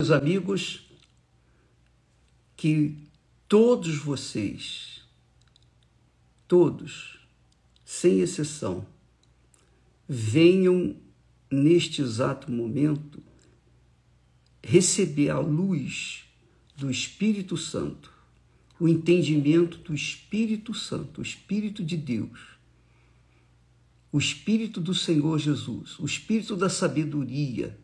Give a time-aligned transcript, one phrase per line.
[0.00, 0.88] meus amigos,
[2.56, 2.96] que
[3.48, 5.02] todos vocês,
[6.46, 7.18] todos,
[7.84, 8.86] sem exceção,
[10.08, 10.94] venham
[11.50, 13.20] neste exato momento
[14.62, 16.22] receber a luz
[16.76, 18.12] do Espírito Santo,
[18.78, 22.38] o entendimento do Espírito Santo, o Espírito de Deus,
[24.12, 27.76] o Espírito do Senhor Jesus, o Espírito da sabedoria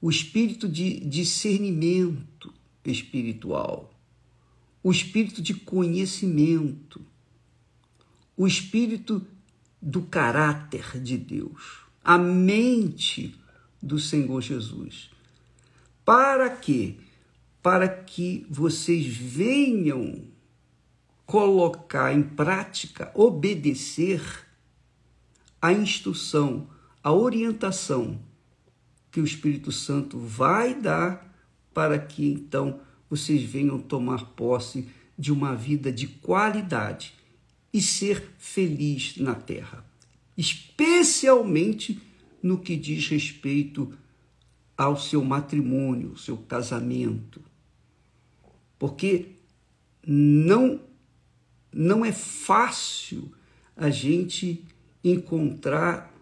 [0.00, 2.52] o espírito de discernimento
[2.84, 3.92] espiritual,
[4.82, 7.00] o espírito de conhecimento,
[8.36, 9.26] o espírito
[9.80, 13.34] do caráter de Deus, a mente
[13.82, 15.10] do Senhor Jesus.
[16.04, 16.96] Para quê?
[17.62, 20.22] Para que vocês venham
[21.24, 24.22] colocar em prática, obedecer
[25.60, 26.68] a instrução,
[27.02, 28.20] a orientação
[29.16, 31.34] que o Espírito Santo vai dar
[31.72, 37.14] para que então vocês venham tomar posse de uma vida de qualidade
[37.72, 39.82] e ser feliz na terra,
[40.36, 41.98] especialmente
[42.42, 43.90] no que diz respeito
[44.76, 47.40] ao seu matrimônio, seu casamento.
[48.78, 49.30] Porque
[50.06, 50.78] não
[51.72, 53.32] não é fácil
[53.74, 54.62] a gente
[55.02, 56.14] encontrar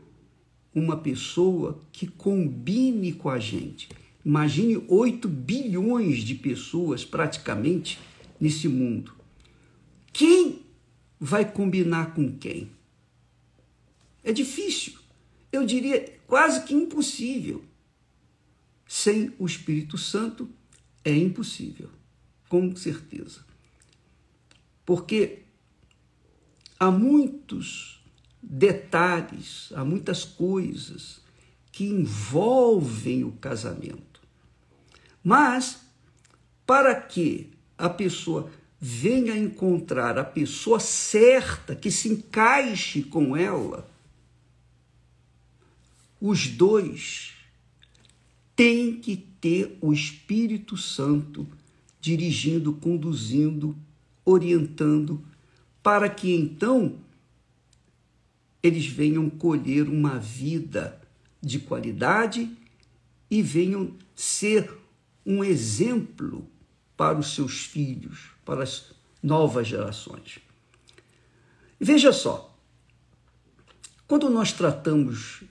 [0.74, 3.88] uma pessoa que combine com a gente.
[4.24, 7.98] Imagine 8 bilhões de pessoas praticamente
[8.40, 9.14] nesse mundo.
[10.12, 10.62] Quem
[11.20, 12.70] vai combinar com quem?
[14.22, 14.94] É difícil.
[15.52, 17.64] Eu diria quase que impossível.
[18.88, 20.48] Sem o Espírito Santo
[21.04, 21.90] é impossível,
[22.48, 23.44] com certeza.
[24.84, 25.42] Porque
[26.78, 27.93] há muitos
[28.48, 31.20] detalhes, há muitas coisas
[31.72, 34.20] que envolvem o casamento.
[35.22, 35.80] Mas,
[36.66, 43.90] para que a pessoa venha encontrar a pessoa certa que se encaixe com ela,
[46.20, 47.32] os dois
[48.54, 51.48] têm que ter o Espírito Santo
[52.00, 53.76] dirigindo, conduzindo,
[54.24, 55.24] orientando,
[55.82, 56.98] para que então
[58.64, 60.98] eles venham colher uma vida
[61.38, 62.50] de qualidade
[63.30, 64.72] e venham ser
[65.26, 66.48] um exemplo
[66.96, 70.38] para os seus filhos, para as novas gerações.
[71.78, 72.58] Veja só,
[74.06, 75.42] quando nós tratamos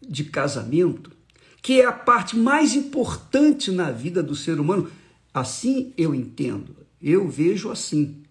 [0.00, 1.12] de casamento,
[1.60, 4.90] que é a parte mais importante na vida do ser humano,
[5.34, 8.22] assim eu entendo, eu vejo assim.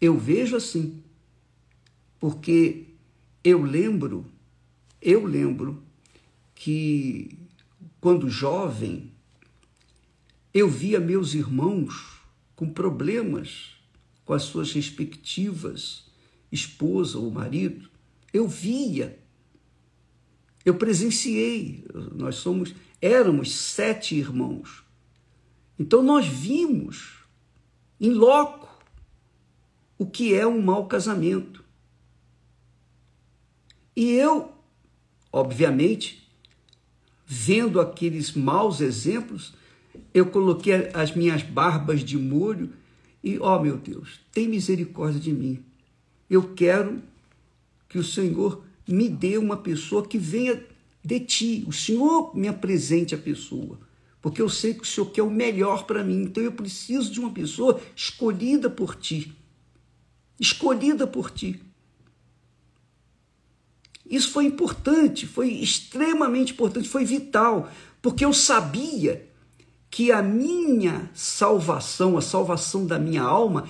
[0.00, 1.02] Eu vejo assim.
[2.18, 2.85] Porque
[3.48, 4.26] eu lembro,
[5.00, 5.82] eu lembro
[6.54, 7.38] que
[8.00, 9.12] quando jovem
[10.52, 12.20] eu via meus irmãos
[12.56, 13.76] com problemas
[14.24, 16.04] com as suas respectivas
[16.50, 17.88] esposa ou marido.
[18.32, 19.18] Eu via,
[20.64, 21.84] eu presenciei.
[22.14, 24.82] Nós somos, éramos sete irmãos.
[25.78, 27.24] Então nós vimos
[28.00, 28.66] em loco
[29.96, 31.65] o que é um mau casamento.
[33.96, 34.52] E eu,
[35.32, 36.28] obviamente,
[37.26, 39.54] vendo aqueles maus exemplos,
[40.12, 42.72] eu coloquei as minhas barbas de molho
[43.24, 45.64] e, ó oh, meu Deus, tem misericórdia de mim.
[46.28, 47.02] Eu quero
[47.88, 50.62] que o Senhor me dê uma pessoa que venha
[51.02, 51.64] de ti.
[51.66, 53.78] O Senhor me apresente a pessoa,
[54.20, 56.22] porque eu sei que o Senhor quer o melhor para mim.
[56.22, 59.34] Então eu preciso de uma pessoa escolhida por ti.
[60.38, 61.60] Escolhida por ti.
[64.08, 69.28] Isso foi importante, foi extremamente importante, foi vital, porque eu sabia
[69.90, 73.68] que a minha salvação, a salvação da minha alma,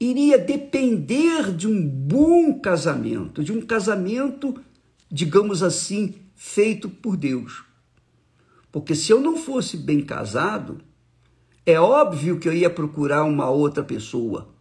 [0.00, 4.54] iria depender de um bom casamento, de um casamento,
[5.10, 7.64] digamos assim, feito por Deus.
[8.70, 10.80] Porque se eu não fosse bem casado,
[11.66, 14.54] é óbvio que eu ia procurar uma outra pessoa.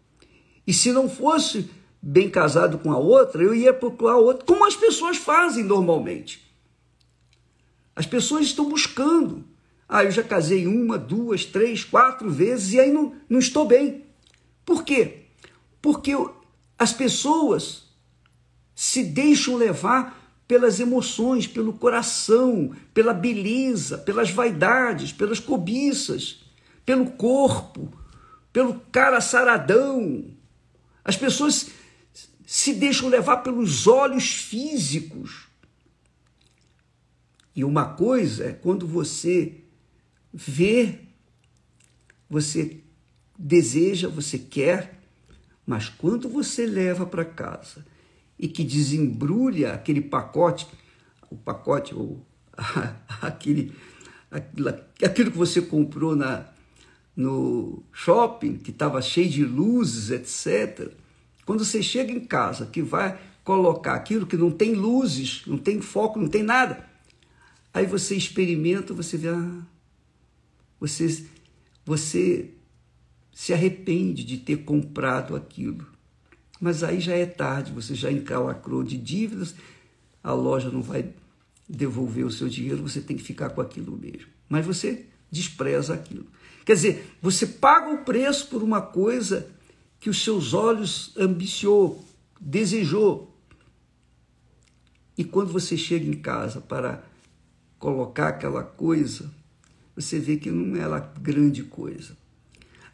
[0.65, 1.69] E se não fosse
[2.09, 6.49] bem casado com a outra, eu ia procurar outra, como as pessoas fazem normalmente.
[7.93, 9.43] As pessoas estão buscando.
[9.89, 14.05] Ah, eu já casei uma, duas, três, quatro vezes e aí não, não estou bem.
[14.65, 15.25] Por quê?
[15.81, 16.13] Porque
[16.79, 17.89] as pessoas
[18.73, 26.39] se deixam levar pelas emoções, pelo coração, pela beleza, pelas vaidades, pelas cobiças,
[26.85, 27.91] pelo corpo,
[28.53, 30.23] pelo cara saradão.
[31.03, 31.69] As pessoas
[32.47, 35.49] se deixam levar pelos olhos físicos.
[37.53, 39.55] E uma coisa é quando você
[40.33, 40.99] vê,
[42.29, 42.79] você
[43.37, 44.97] deseja, você quer,
[45.65, 47.85] mas quando você leva para casa
[48.39, 50.65] e que desembrulha aquele pacote,
[51.29, 52.25] o pacote ou
[53.21, 53.75] aquele,
[54.31, 56.47] aquilo, que você comprou na,
[57.13, 60.93] no shopping, que estava cheio de luzes, etc.
[61.47, 65.79] Quando você chega em casa, que vai colocar aquilo que não tem luzes, não tem
[65.79, 66.85] foco, não tem nada,
[67.73, 69.61] aí você experimenta, você vê, ah,
[70.77, 71.25] você,
[71.85, 72.51] você
[73.31, 75.87] se arrepende de ter comprado aquilo.
[76.59, 79.55] Mas aí já é tarde, você já encalacrou de dívidas,
[80.21, 81.13] a loja não vai
[81.69, 84.27] devolver o seu dinheiro, você tem que ficar com aquilo mesmo.
[84.49, 86.25] Mas você despreza aquilo.
[86.65, 89.55] Quer dizer, você paga o preço por uma coisa
[89.99, 92.03] que os seus olhos ambiciou,
[92.39, 93.35] desejou.
[95.17, 97.03] E quando você chega em casa para
[97.79, 99.31] colocar aquela coisa,
[99.95, 102.15] você vê que não é ela grande coisa.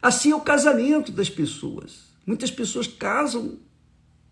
[0.00, 2.04] Assim é o casamento das pessoas.
[2.26, 3.58] Muitas pessoas casam,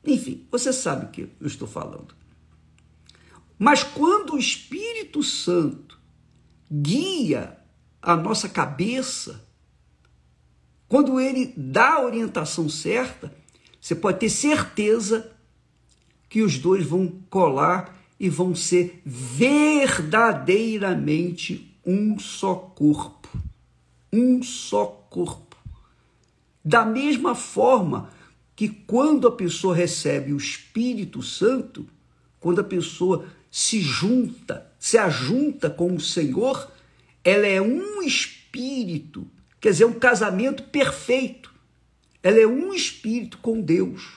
[0.04, 2.14] enfim, você sabe o que eu estou falando.
[3.58, 5.98] Mas quando o Espírito Santo
[6.70, 7.58] guia
[8.00, 9.46] a nossa cabeça,
[10.92, 13.34] quando ele dá a orientação certa,
[13.80, 15.32] você pode ter certeza
[16.28, 23.26] que os dois vão colar e vão ser verdadeiramente um só corpo.
[24.12, 25.56] Um só corpo.
[26.62, 28.10] Da mesma forma
[28.54, 31.86] que quando a pessoa recebe o Espírito Santo,
[32.38, 36.70] quando a pessoa se junta, se ajunta com o Senhor,
[37.24, 39.26] ela é um espírito,
[39.62, 41.54] quer dizer, um casamento perfeito.
[42.20, 44.14] Ela é um espírito com Deus.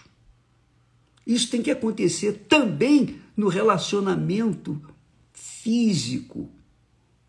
[1.26, 4.82] Isso tem que acontecer também no relacionamento
[5.32, 6.50] físico,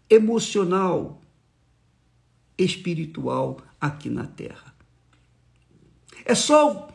[0.09, 1.21] emocional,
[2.57, 4.75] espiritual aqui na Terra.
[6.25, 6.89] É só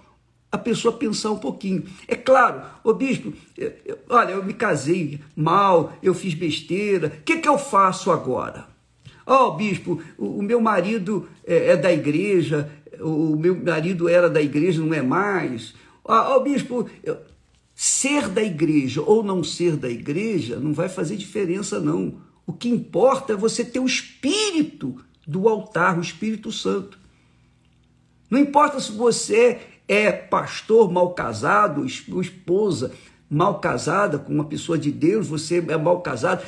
[0.51, 1.87] a pessoa pensar um pouquinho.
[2.07, 7.23] É claro, o bispo, eu, eu, olha, eu me casei mal, eu fiz besteira, o
[7.23, 8.70] que, que eu faço agora?
[9.31, 12.69] Ó, oh, bispo, o, meu marido é, é, da igreja,
[12.99, 15.73] o meu marido era da igreja, não é mais.
[16.03, 17.17] Ó, oh, bispo, eu,
[17.73, 22.15] ser da igreja ou não ser da igreja não vai fazer diferença, não.
[22.45, 26.99] O que importa é você ter o espírito do altar, o Espírito Santo.
[28.29, 32.91] Não importa se você é pastor mal casado, esposa
[33.31, 36.43] mal casada com uma pessoa de Deus, você é mal casado.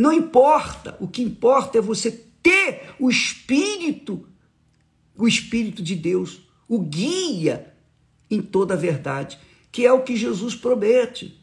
[0.00, 0.96] Não importa.
[0.98, 2.10] O que importa é você
[2.42, 4.26] ter o Espírito,
[5.14, 7.74] o Espírito de Deus, o guia
[8.30, 9.38] em toda a verdade,
[9.70, 11.38] que é o que Jesus promete.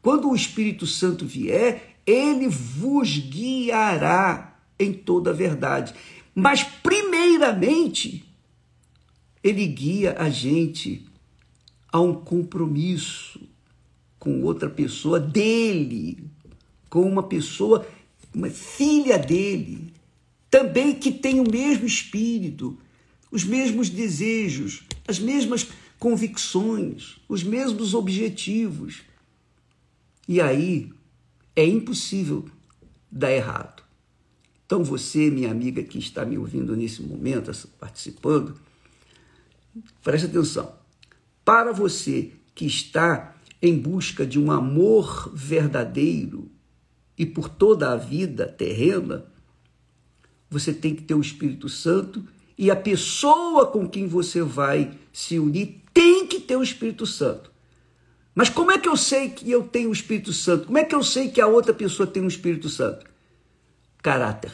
[0.00, 5.94] Quando o Espírito Santo vier, ele vos guiará em toda a verdade.
[6.34, 8.24] Mas, primeiramente,
[9.44, 11.06] ele guia a gente
[11.92, 13.46] a um compromisso
[14.18, 16.30] com outra pessoa dele,
[16.96, 17.86] com uma pessoa,
[18.34, 19.92] uma filha dele,
[20.50, 22.78] também que tem o mesmo espírito,
[23.30, 29.02] os mesmos desejos, as mesmas convicções, os mesmos objetivos.
[30.26, 30.90] E aí
[31.54, 32.46] é impossível
[33.12, 33.82] dar errado.
[34.64, 38.58] Então você, minha amiga que está me ouvindo nesse momento, participando,
[40.02, 40.72] Preste atenção.
[41.44, 46.55] Para você que está em busca de um amor verdadeiro
[47.18, 49.24] e por toda a vida terrena,
[50.50, 52.26] você tem que ter o Espírito Santo
[52.58, 57.50] e a pessoa com quem você vai se unir tem que ter o Espírito Santo.
[58.34, 60.66] Mas como é que eu sei que eu tenho o Espírito Santo?
[60.66, 63.06] Como é que eu sei que a outra pessoa tem o Espírito Santo?
[64.02, 64.52] Caráter.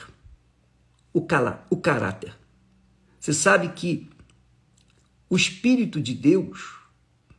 [1.13, 2.33] O, cala, o caráter.
[3.19, 4.09] Você sabe que
[5.29, 6.77] o Espírito de Deus,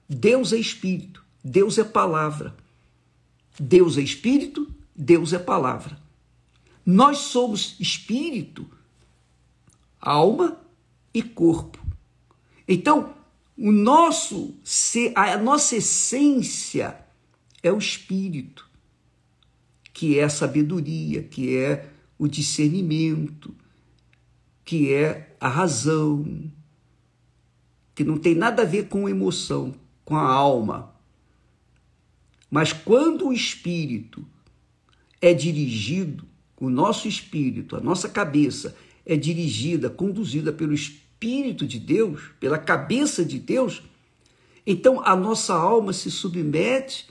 [0.08, 2.54] Deus é Espírito, Deus é palavra.
[3.60, 5.98] Deus é Espírito, Deus é palavra.
[6.86, 8.70] Nós somos Espírito,
[10.00, 10.60] alma
[11.14, 11.80] e corpo.
[12.68, 13.14] Então,
[13.58, 14.56] o nosso
[15.16, 17.00] a nossa essência
[17.62, 18.70] é o espírito,
[19.94, 23.56] que é a sabedoria, que é o discernimento,
[24.66, 26.52] que é a razão,
[27.96, 29.74] que não tem nada a ver com emoção,
[30.04, 30.94] com a alma.
[32.50, 34.26] Mas quando o espírito
[35.24, 36.28] é dirigido,
[36.60, 38.76] o nosso espírito, a nossa cabeça
[39.06, 43.82] é dirigida, conduzida pelo Espírito de Deus, pela cabeça de Deus,
[44.68, 47.08] então a nossa alma se submete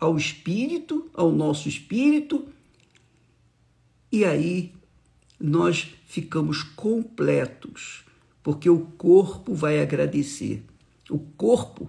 [0.00, 2.48] ao espírito, ao nosso espírito,
[4.10, 4.72] e aí
[5.38, 8.04] nós ficamos completos,
[8.42, 10.64] porque o corpo vai agradecer.
[11.08, 11.88] O corpo,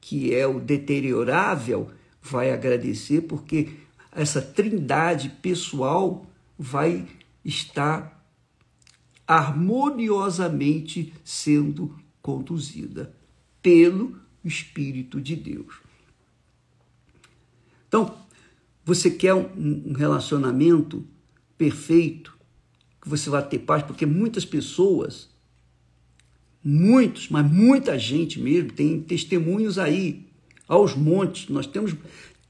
[0.00, 1.90] que é o deteriorável,
[2.22, 3.84] vai agradecer, porque
[4.16, 6.26] essa trindade pessoal
[6.58, 7.06] vai
[7.44, 8.26] estar
[9.26, 13.14] harmoniosamente sendo conduzida
[13.60, 15.74] pelo Espírito de Deus.
[17.86, 18.16] Então,
[18.84, 21.06] você quer um relacionamento
[21.58, 22.36] perfeito,
[23.02, 25.28] que você vai ter paz, porque muitas pessoas,
[26.64, 30.26] muitos, mas muita gente mesmo, tem testemunhos aí,
[30.66, 31.48] aos montes.
[31.48, 31.94] Nós temos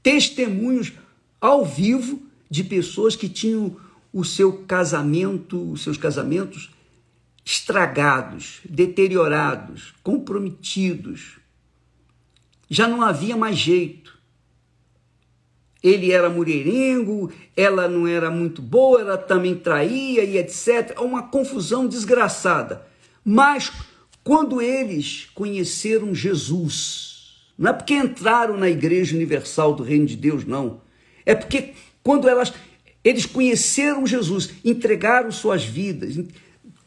[0.01, 0.93] testemunhos
[1.39, 3.75] ao vivo de pessoas que tinham
[4.11, 6.71] o seu casamento, os seus casamentos
[7.45, 11.37] estragados, deteriorados, comprometidos.
[12.69, 14.17] Já não havia mais jeito.
[15.81, 20.99] Ele era mulherengo, ela não era muito boa, ela também traía e etc.
[20.99, 22.85] Uma confusão desgraçada.
[23.23, 23.71] Mas
[24.23, 30.43] quando eles conheceram Jesus, não é porque entraram na Igreja Universal do Reino de Deus,
[30.43, 30.81] não.
[31.27, 32.53] É porque quando elas,
[33.03, 36.17] eles conheceram Jesus, entregaram suas vidas,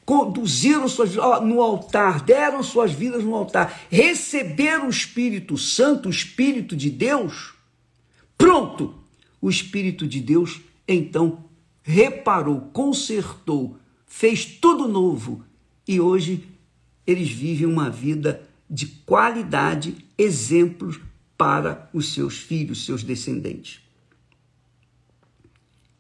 [0.03, 6.11] conduziram suas vidas no altar, deram suas vidas no altar, receberam o Espírito Santo, o
[6.11, 7.53] Espírito de Deus,
[8.39, 8.95] pronto!
[9.43, 11.45] O Espírito de Deus então
[11.83, 15.45] reparou, consertou, fez tudo novo
[15.87, 16.49] e hoje
[17.07, 20.99] eles vivem uma vida de qualidade, exemplos
[21.37, 23.90] para os seus filhos, seus descendentes.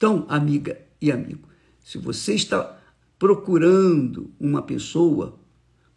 [0.00, 1.46] Então, amiga e amigo,
[1.84, 2.80] se você está
[3.18, 5.38] procurando uma pessoa,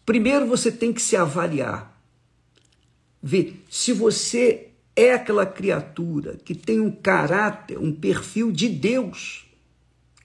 [0.05, 2.03] primeiro você tem que se avaliar.
[3.22, 9.45] Ver se você é aquela criatura que tem um caráter, um perfil de Deus.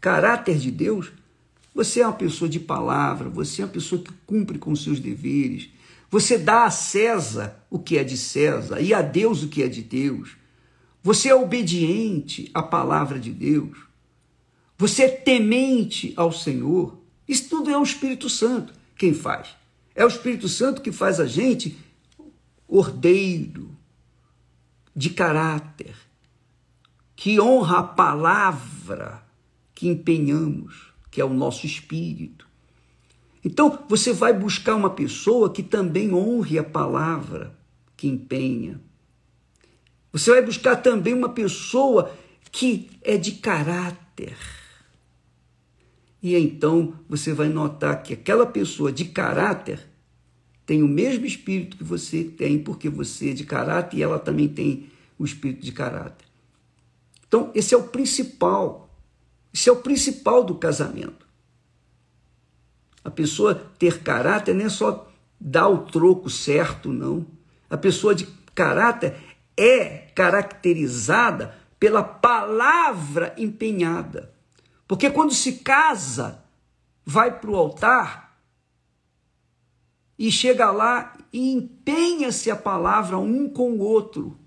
[0.00, 1.12] Caráter de Deus.
[1.72, 5.68] Você é uma pessoa de palavra, você é uma pessoa que cumpre com seus deveres.
[6.10, 9.68] Você dá a César o que é de César e a Deus o que é
[9.68, 10.37] de Deus.
[11.08, 13.78] Você é obediente à palavra de Deus.
[14.76, 16.98] Você é temente ao Senhor.
[17.26, 19.56] Isso tudo é o Espírito Santo quem faz.
[19.94, 21.78] É o Espírito Santo que faz a gente
[22.68, 23.74] ordeiro,
[24.94, 25.96] de caráter,
[27.16, 29.22] que honra a palavra
[29.74, 32.46] que empenhamos, que é o nosso espírito.
[33.42, 37.58] Então, você vai buscar uma pessoa que também honre a palavra
[37.96, 38.86] que empenha.
[40.12, 42.12] Você vai buscar também uma pessoa
[42.50, 44.36] que é de caráter
[46.22, 49.86] e então você vai notar que aquela pessoa de caráter
[50.66, 54.48] tem o mesmo espírito que você tem, porque você é de caráter e ela também
[54.48, 56.26] tem o espírito de caráter.
[57.26, 58.90] Então, esse é o principal.
[59.52, 61.26] Esse é o principal do casamento.
[63.02, 65.10] A pessoa ter caráter não é só
[65.40, 67.26] dar o troco certo, não.
[67.70, 69.16] A pessoa de caráter
[69.58, 74.32] é caracterizada pela palavra empenhada.
[74.86, 76.42] Porque quando se casa,
[77.04, 78.38] vai para o altar
[80.18, 84.38] e chega lá e empenha-se a palavra um com o outro.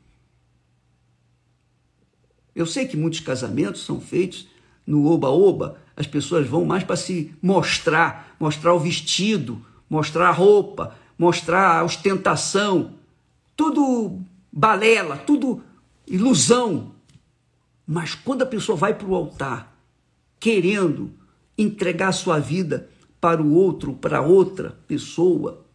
[2.56, 4.48] Eu sei que muitos casamentos são feitos
[4.86, 10.96] no oba-oba, as pessoas vão mais para se mostrar, mostrar o vestido, mostrar a roupa,
[11.18, 12.96] mostrar a ostentação,
[13.56, 14.20] tudo
[14.52, 15.64] balela, tudo
[16.06, 16.92] ilusão.
[17.86, 19.76] Mas quando a pessoa vai para o altar
[20.40, 21.12] querendo
[21.58, 22.90] entregar sua vida
[23.20, 25.66] para o outro, para outra pessoa,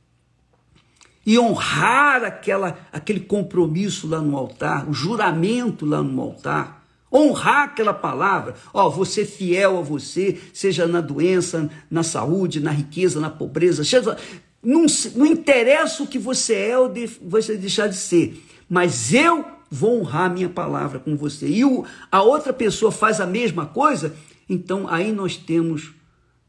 [1.25, 7.93] e honrar aquela, aquele compromisso lá no altar, o juramento lá no altar, honrar aquela
[7.93, 13.31] palavra, ó, oh, você fiel a você, seja na doença, na saúde, na riqueza, na
[13.31, 14.17] pobreza, seja,
[14.63, 19.45] não, não interessa o que você é ou de, você deixar de ser, mas eu
[19.71, 21.49] vou honrar minha palavra com você.
[21.49, 24.17] E o, a outra pessoa faz a mesma coisa,
[24.49, 25.93] então aí nós temos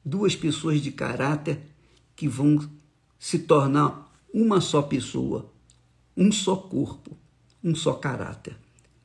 [0.04, 1.60] duas pessoas de caráter
[2.16, 2.60] que vão
[3.20, 5.52] se tornar uma só pessoa,
[6.16, 7.18] um só corpo,
[7.64, 8.56] um só caráter.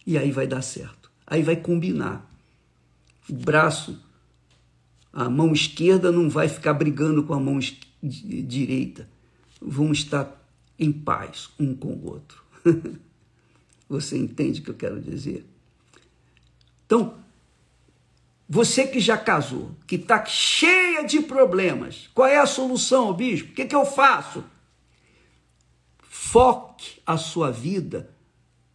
[0.07, 1.11] E aí vai dar certo.
[1.27, 2.29] Aí vai combinar.
[3.29, 3.99] O braço,
[5.13, 7.59] a mão esquerda não vai ficar brigando com a mão
[8.03, 9.09] direita.
[9.61, 10.43] Vão estar
[10.79, 12.43] em paz um com o outro.
[13.89, 15.47] Você entende o que eu quero dizer?
[16.87, 17.15] Então,
[18.49, 23.51] você que já casou, que está cheia de problemas, qual é a solução, bispo?
[23.51, 24.45] O que, que eu faço?
[26.03, 28.11] Foque a sua vida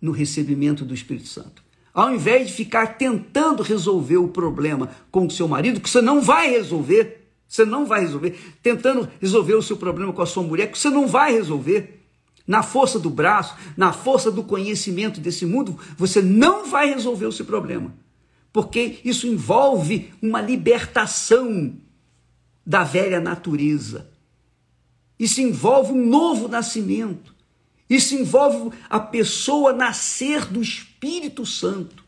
[0.01, 1.63] no recebimento do Espírito Santo.
[1.93, 6.21] Ao invés de ficar tentando resolver o problema com o seu marido, que você não
[6.21, 7.16] vai resolver,
[7.47, 10.89] você não vai resolver, tentando resolver o seu problema com a sua mulher, que você
[10.89, 11.97] não vai resolver,
[12.47, 17.31] na força do braço, na força do conhecimento desse mundo, você não vai resolver o
[17.31, 17.93] seu problema.
[18.53, 21.75] Porque isso envolve uma libertação
[22.65, 24.09] da velha natureza.
[25.19, 27.35] Isso envolve um novo nascimento.
[27.89, 32.06] Isso envolve a pessoa nascer do Espírito Santo.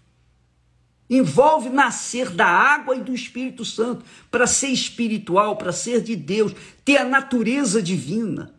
[1.10, 6.54] Envolve nascer da água e do Espírito Santo para ser espiritual, para ser de Deus,
[6.86, 8.54] ter a natureza divina.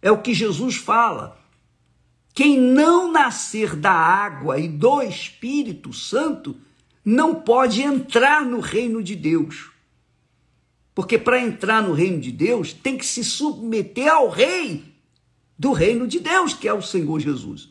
[0.00, 1.38] É o que Jesus fala.
[2.32, 6.56] Quem não nascer da água e do Espírito Santo
[7.04, 9.70] não pode entrar no reino de Deus.
[10.94, 14.84] Porque para entrar no reino de Deus, tem que se submeter ao rei
[15.58, 17.68] do reino de Deus, que é o Senhor Jesus.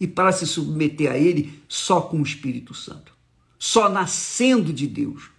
[0.00, 3.17] E para se submeter a ele, só com o Espírito Santo.
[3.58, 5.30] Só nascendo de Deus.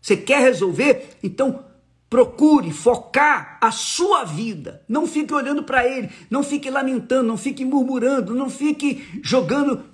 [0.00, 1.16] Você quer resolver?
[1.22, 1.64] Então
[2.08, 4.82] procure focar a sua vida.
[4.88, 9.84] Não fique olhando para ele, não fique lamentando, não fique murmurando, não fique jogando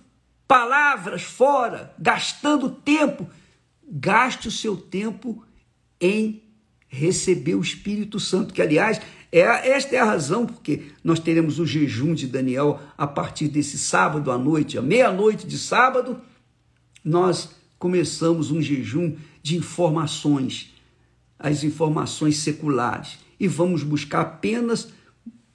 [0.46, 3.26] palavras fora, gastando tempo.
[3.90, 5.42] Gaste o seu tempo
[6.00, 6.42] em
[6.88, 11.64] receber o Espírito Santo, que aliás, é, esta é a razão porque nós teremos o
[11.64, 16.20] jejum de Daniel a partir desse sábado à noite, à meia-noite de sábado,
[17.04, 20.72] nós começamos um jejum de informações,
[21.38, 24.88] as informações seculares, e vamos buscar apenas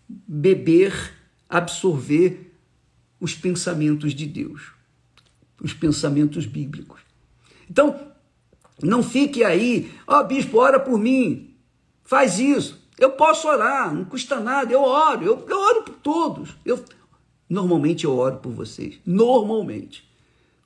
[0.08, 1.14] beber,
[1.50, 2.54] absorver
[3.20, 4.72] os pensamentos de Deus,
[5.62, 7.02] os pensamentos bíblicos.
[7.70, 8.12] Então,
[8.82, 11.56] não fique aí, ó oh, bispo, ora por mim.
[12.04, 12.88] Faz isso.
[12.98, 16.56] Eu posso orar, não custa nada, eu oro, eu, eu oro por todos.
[16.66, 16.84] Eu,
[17.50, 20.07] normalmente eu oro por vocês, normalmente,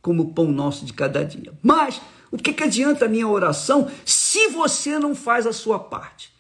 [0.01, 1.53] como o pão nosso de cada dia.
[1.61, 6.31] Mas o que, que adianta a minha oração se você não faz a sua parte?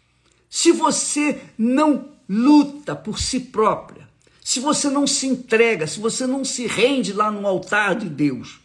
[0.49, 4.09] Se você não luta por si própria,
[4.43, 8.59] se você não se entrega, se você não se rende lá no altar de Deus,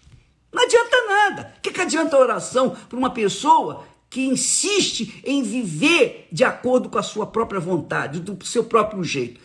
[0.53, 1.55] não adianta nada.
[1.59, 6.89] O que, que adianta a oração para uma pessoa que insiste em viver de acordo
[6.89, 9.41] com a sua própria vontade, do seu próprio jeito?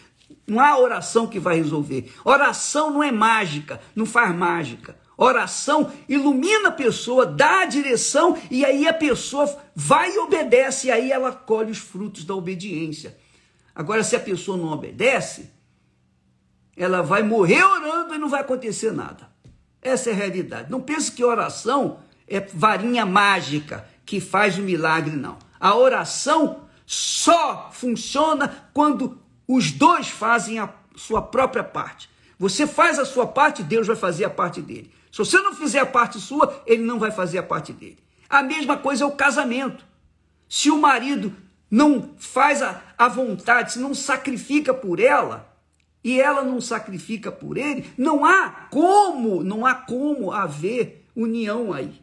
[0.48, 2.12] Não há oração que vai resolver.
[2.24, 4.96] Oração não é mágica, não faz mágica.
[5.18, 10.92] Oração ilumina a pessoa, dá a direção e aí a pessoa vai e obedece, e
[10.92, 13.18] aí ela colhe os frutos da obediência.
[13.76, 15.52] Agora, se a pessoa não obedece,
[16.76, 19.30] ela vai morrer orando e não vai acontecer nada.
[19.82, 20.72] Essa é a realidade.
[20.72, 25.38] Não pense que oração é varinha mágica que faz o milagre, não.
[25.60, 32.10] A oração só funciona quando os dois fazem a sua própria parte.
[32.38, 34.92] Você faz a sua parte, Deus vai fazer a parte dele.
[35.12, 38.00] Se você não fizer a parte sua, ele não vai fazer a parte dele.
[38.30, 39.86] A mesma coisa é o casamento.
[40.48, 41.36] Se o marido
[41.70, 45.52] não faz a, a vontade, se não sacrifica por ela,
[46.04, 52.02] e ela não sacrifica por ele, não há como, não há como haver união aí.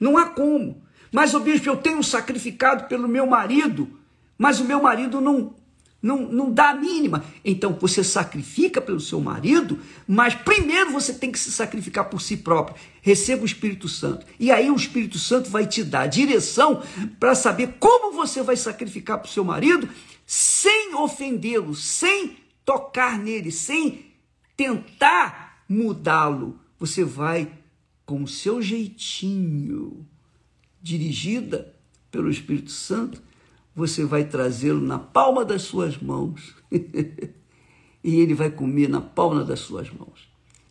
[0.00, 0.82] Não há como.
[1.12, 4.00] Mas o bispo, eu tenho sacrificado pelo meu marido,
[4.36, 5.54] mas o meu marido não
[6.02, 7.24] não, não dá a mínima.
[7.44, 12.38] Então você sacrifica pelo seu marido, mas primeiro você tem que se sacrificar por si
[12.38, 12.76] próprio.
[13.00, 14.26] Receba o Espírito Santo.
[14.38, 16.82] E aí o Espírito Santo vai te dar direção
[17.20, 19.88] para saber como você vai sacrificar para o seu marido
[20.26, 24.06] sem ofendê-lo, sem tocar nele, sem
[24.56, 26.58] tentar mudá-lo.
[26.78, 27.50] Você vai
[28.04, 30.06] com o seu jeitinho,
[30.82, 31.74] dirigida
[32.10, 33.22] pelo Espírito Santo,
[33.74, 36.54] você vai trazê-lo na palma das suas mãos.
[36.70, 40.28] e ele vai comer na palma das suas mãos.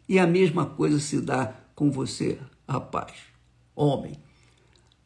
[0.08, 2.38] E a mesma coisa se dá com você,
[2.68, 3.14] rapaz,
[3.76, 4.14] homem.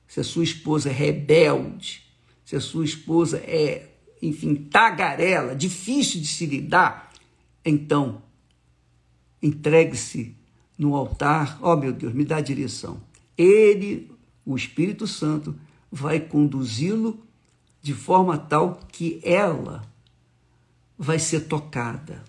[0.08, 2.04] Se a sua esposa é rebelde,
[2.44, 7.12] se a sua esposa é enfim, tagarela, difícil de se lidar,
[7.64, 8.22] então
[9.42, 10.36] entregue-se
[10.78, 13.02] no altar, ó oh, meu Deus, me dá a direção.
[13.38, 14.12] Ele,
[14.46, 15.56] o Espírito Santo,
[15.92, 17.20] vai conduzi-lo
[17.86, 19.84] de forma tal que ela
[20.98, 22.24] vai ser tocada.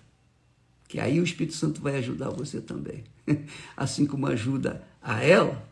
[0.87, 3.03] Que aí o Espírito Santo vai ajudar você também.
[3.75, 5.67] Assim como ajuda a ela,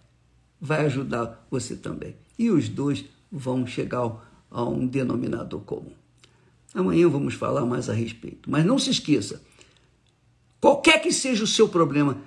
[0.59, 2.15] vai ajudar você também.
[2.35, 4.11] E os dois vão chegar
[4.49, 5.93] a um denominador comum.
[6.73, 8.49] Amanhã vamos falar mais a respeito.
[8.49, 9.39] Mas não se esqueça:
[10.59, 12.17] qualquer que seja o seu problema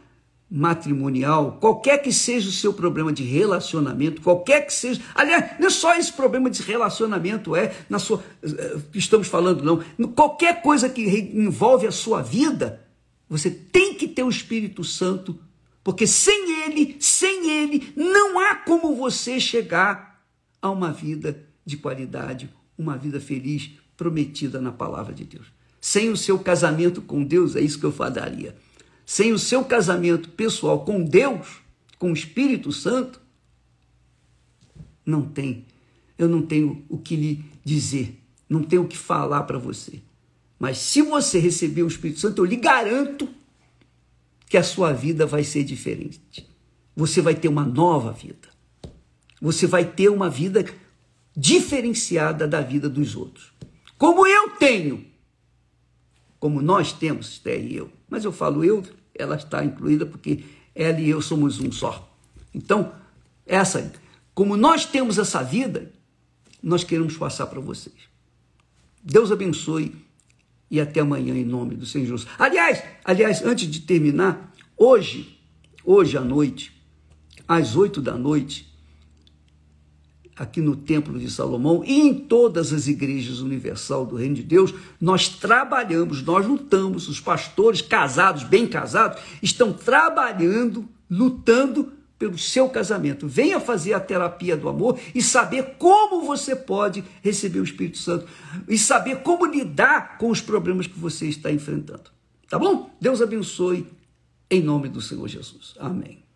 [0.51, 5.71] matrimonial, qualquer que seja o seu problema de relacionamento, qualquer que seja, aliás, não é
[5.71, 11.03] só esse problema de relacionamento é na sua eh, estamos falando não, qualquer coisa que
[11.35, 12.83] envolve a sua vida,
[13.29, 15.39] você tem que ter o Espírito Santo
[15.89, 20.23] Porque sem ele, sem ele, não há como você chegar
[20.61, 25.47] a uma vida de qualidade, uma vida feliz prometida na palavra de Deus.
[25.81, 28.55] Sem o seu casamento com Deus, é isso que eu falaria.
[29.09, 31.63] Sem o seu casamento pessoal com Deus,
[31.99, 33.19] com o Espírito Santo,
[35.03, 35.65] não tem.
[36.19, 40.03] Eu não tenho o que lhe dizer, não tenho o que falar para você.
[40.59, 43.27] Mas se você receber o Espírito Santo, eu lhe garanto
[44.47, 46.47] que a sua vida vai ser diferente.
[46.95, 48.51] Você vai ter uma nova vida.
[49.41, 50.67] Você vai ter uma vida
[51.35, 53.55] diferenciada da vida dos outros.
[53.97, 55.08] Como eu tenho,
[56.39, 57.91] como nós temos, Esther e eu.
[58.09, 58.83] Mas eu falo eu,
[59.15, 62.09] ela está incluída porque ela e eu somos um só.
[62.55, 62.93] Então,
[63.47, 63.93] essa,
[64.35, 65.93] como nós temos essa vida,
[66.63, 67.97] nós queremos passar para vocês.
[69.03, 69.95] Deus abençoe
[70.71, 72.27] e até amanhã em nome do Senhor Jesus.
[72.39, 75.41] Aliás, aliás, antes de terminar, hoje,
[75.85, 76.73] hoje à noite,
[77.47, 78.68] às oito da noite,
[80.39, 84.73] aqui no Templo de Salomão e em todas as igrejas universal do Reino de Deus,
[85.01, 93.29] nós trabalhamos, nós lutamos, os pastores casados, bem casados, estão trabalhando, lutando pelo seu casamento.
[93.29, 98.27] Venha fazer a terapia do amor e saber como você pode receber o Espírito Santo
[98.69, 102.11] e saber como lidar com os problemas que você está enfrentando.
[102.49, 102.91] Tá bom?
[103.01, 103.87] Deus abençoe
[104.51, 105.75] em nome do Senhor Jesus.
[105.79, 106.28] Amém.